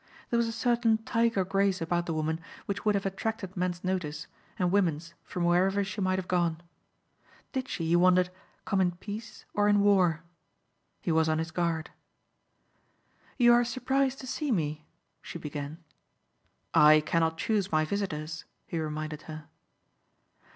[0.31, 4.25] There was a certain tiger grace about the woman which would have attracted men's notice
[4.57, 6.59] and women's from wherever she might have gone.
[7.51, 8.31] Did she, he wondered,
[8.65, 10.23] come in peace or in war?
[11.01, 11.91] He was on his guard.
[13.37, 14.87] "You are surprised to see me?"
[15.21, 15.77] she began.
[16.73, 19.49] "I cannot choose my visitors," he reminded her.